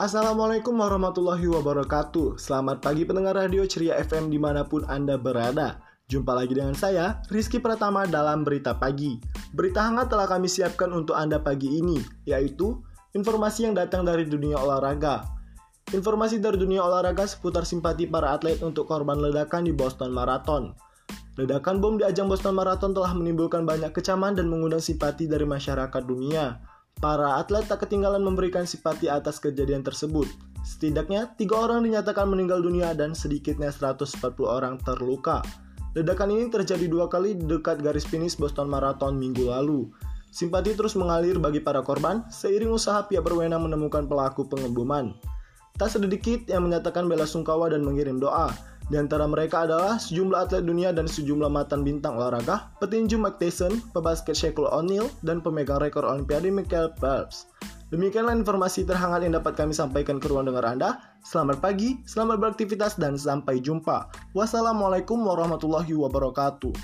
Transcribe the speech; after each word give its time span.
Assalamualaikum 0.00 0.80
warahmatullahi 0.80 1.44
wabarakatuh. 1.44 2.40
Selamat 2.40 2.80
pagi 2.80 3.04
pendengar 3.04 3.36
radio 3.36 3.68
Ceria 3.68 4.00
FM 4.00 4.32
di 4.32 4.40
mana 4.40 4.64
pun 4.64 4.80
Anda 4.88 5.20
berada. 5.20 5.76
Jumpa 6.08 6.32
lagi 6.40 6.56
dengan 6.56 6.72
saya, 6.72 7.20
Rizky 7.28 7.60
Pratama 7.60 8.08
dalam 8.08 8.40
Berita 8.40 8.72
Pagi. 8.72 9.20
Berita 9.52 9.84
hangat 9.84 10.08
telah 10.08 10.24
kami 10.24 10.48
siapkan 10.48 10.88
untuk 10.96 11.20
Anda 11.20 11.36
pagi 11.36 11.84
ini 11.84 12.00
Yaitu 12.24 12.80
informasi 13.12 13.68
yang 13.68 13.76
datang 13.76 14.08
dari 14.08 14.24
dunia 14.24 14.56
olahraga. 14.56 15.28
Informasi 15.92 16.40
dari 16.40 16.56
dunia 16.56 16.80
olahraga 16.80 17.28
seputar 17.28 17.68
simpati 17.68 18.08
para 18.08 18.32
atlet 18.32 18.56
untuk 18.64 18.88
korban 18.88 19.20
ledakan 19.20 19.68
di 19.68 19.76
Boston 19.76 20.16
Marathon. 20.16 20.72
Ledakan 21.36 21.76
bom 21.84 22.00
di 22.00 22.08
ajang 22.08 22.24
Boston 22.24 22.56
Marathon 22.56 22.96
telah 22.96 23.12
menimbulkan 23.12 23.68
banyak 23.68 23.92
kecaman 23.92 24.32
dan 24.32 24.48
mengundang 24.48 24.80
simpati 24.80 25.28
dari 25.28 25.44
masyarakat 25.44 26.02
dunia 26.08 26.56
Para 27.00 27.40
atlet 27.40 27.64
tak 27.64 27.88
ketinggalan 27.88 28.20
memberikan 28.20 28.68
simpati 28.68 29.08
atas 29.08 29.40
kejadian 29.40 29.80
tersebut. 29.80 30.28
Setidaknya, 30.60 31.32
tiga 31.40 31.56
orang 31.56 31.88
dinyatakan 31.88 32.28
meninggal 32.28 32.60
dunia 32.60 32.92
dan 32.92 33.16
sedikitnya 33.16 33.72
140 33.72 34.20
orang 34.44 34.76
terluka. 34.84 35.40
Ledakan 35.96 36.36
ini 36.36 36.52
terjadi 36.52 36.84
dua 36.92 37.08
kali 37.08 37.40
dekat 37.40 37.80
garis 37.80 38.04
finish 38.04 38.36
Boston 38.36 38.68
Marathon 38.68 39.16
minggu 39.16 39.48
lalu. 39.48 39.88
Simpati 40.28 40.76
terus 40.76 40.92
mengalir 40.92 41.40
bagi 41.40 41.58
para 41.64 41.80
korban 41.80 42.22
seiring 42.28 42.70
usaha 42.70 43.02
pihak 43.08 43.24
berwenang 43.24 43.64
menemukan 43.64 44.04
pelaku 44.04 44.44
pengeboman. 44.46 45.16
Tak 45.80 45.96
sedikit 45.96 46.46
yang 46.52 46.68
menyatakan 46.68 47.08
bela 47.08 47.24
sungkawa 47.24 47.72
dan 47.72 47.80
mengirim 47.80 48.20
doa, 48.20 48.52
di 48.90 48.98
antara 48.98 49.22
mereka 49.30 49.70
adalah 49.70 50.02
sejumlah 50.02 50.50
atlet 50.50 50.66
dunia 50.66 50.90
dan 50.90 51.06
sejumlah 51.06 51.46
mantan 51.46 51.86
bintang 51.86 52.18
olahraga, 52.18 52.74
petinju 52.82 53.22
Mike 53.22 53.38
Tyson, 53.38 53.78
pebasket 53.94 54.34
Shaquille 54.34 54.66
O'Neal, 54.66 55.06
dan 55.22 55.38
pemegang 55.38 55.78
rekor 55.78 56.02
Olimpiade 56.02 56.50
Michael 56.50 56.90
Phelps. 56.98 57.46
Demikianlah 57.94 58.34
informasi 58.34 58.82
terhangat 58.82 59.22
yang 59.22 59.38
dapat 59.38 59.54
kami 59.54 59.70
sampaikan 59.70 60.18
ke 60.18 60.26
ruang 60.26 60.50
dengar 60.50 60.66
Anda. 60.66 60.98
Selamat 61.22 61.62
pagi, 61.62 62.02
selamat 62.02 62.42
beraktivitas, 62.42 62.98
dan 62.98 63.14
sampai 63.14 63.62
jumpa. 63.62 64.10
Wassalamualaikum 64.34 65.22
warahmatullahi 65.22 65.94
wabarakatuh. 65.94 66.74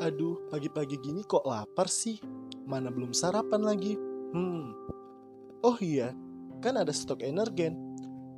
Aduh, 0.00 0.36
pagi-pagi 0.48 0.96
gini 1.00 1.24
kok 1.24 1.44
lapar 1.44 1.88
sih? 1.88 2.20
Mana 2.70 2.86
belum 2.94 3.10
sarapan 3.10 3.66
lagi? 3.66 3.98
Hmm. 4.30 4.70
Oh 5.66 5.74
iya, 5.82 6.14
kan 6.62 6.78
ada 6.78 6.94
stok 6.94 7.26
energen. 7.26 7.74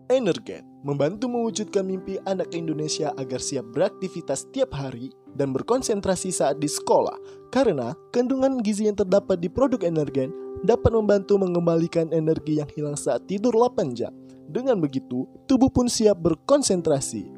Energen 0.08 0.64
membantu 0.80 1.28
mewujudkan 1.28 1.84
mimpi 1.84 2.16
anak 2.24 2.56
Indonesia 2.56 3.12
agar 3.20 3.38
siap 3.38 3.68
beraktivitas 3.76 4.48
tiap 4.50 4.72
hari 4.72 5.12
dan 5.36 5.52
berkonsentrasi 5.52 6.32
saat 6.32 6.56
di 6.58 6.66
sekolah 6.66 7.14
karena 7.52 7.92
kandungan 8.10 8.64
gizi 8.64 8.88
yang 8.88 8.96
terdapat 8.96 9.36
di 9.36 9.52
produk 9.52 9.84
energen 9.84 10.32
dapat 10.64 10.96
membantu 10.96 11.36
mengembalikan 11.36 12.08
energi 12.10 12.58
yang 12.58 12.68
hilang 12.72 12.96
saat 12.96 13.28
tidur 13.28 13.52
8 13.52 13.92
jam. 13.92 14.16
Dengan 14.48 14.80
begitu, 14.80 15.28
tubuh 15.44 15.68
pun 15.68 15.92
siap 15.92 16.18
berkonsentrasi. 16.18 17.28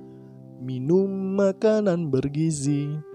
Minum 0.62 1.36
makanan 1.36 2.08
bergizi. 2.08 3.13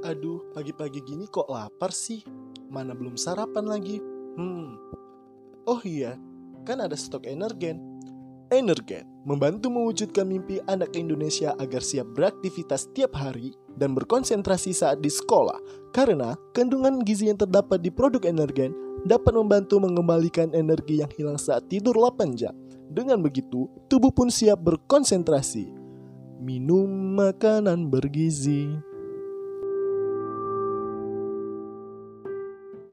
Aduh, 0.00 0.40
pagi-pagi 0.56 1.04
gini 1.04 1.28
kok 1.28 1.52
lapar 1.52 1.92
sih? 1.92 2.24
Mana 2.72 2.96
belum 2.96 3.20
sarapan 3.20 3.68
lagi? 3.68 4.00
Hmm. 4.32 4.80
Oh 5.68 5.76
iya, 5.84 6.16
kan 6.64 6.80
ada 6.80 6.96
stok 6.96 7.28
energen. 7.28 8.00
Energen 8.48 9.04
membantu 9.28 9.68
mewujudkan 9.68 10.24
mimpi 10.24 10.56
anak 10.72 10.96
Indonesia 10.96 11.52
agar 11.60 11.84
siap 11.84 12.16
beraktivitas 12.16 12.88
tiap 12.96 13.12
hari 13.12 13.52
dan 13.76 13.92
berkonsentrasi 13.92 14.72
saat 14.72 15.04
di 15.04 15.12
sekolah 15.12 15.60
karena 15.92 16.32
kandungan 16.56 17.04
gizi 17.04 17.28
yang 17.28 17.36
terdapat 17.36 17.84
di 17.84 17.92
produk 17.92 18.24
energen 18.24 18.72
dapat 19.04 19.36
membantu 19.36 19.84
mengembalikan 19.84 20.48
energi 20.56 21.04
yang 21.04 21.12
hilang 21.12 21.36
saat 21.36 21.68
tidur 21.68 21.92
8 21.92 22.40
jam. 22.40 22.56
Dengan 22.88 23.20
begitu, 23.20 23.68
tubuh 23.86 24.10
pun 24.10 24.32
siap 24.32 24.64
berkonsentrasi. 24.64 25.70
Minum 26.40 26.88
makanan 27.20 27.92
bergizi. 27.92 28.89